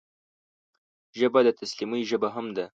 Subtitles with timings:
[1.19, 2.65] ژبه د تسلیمۍ ژبه هم ده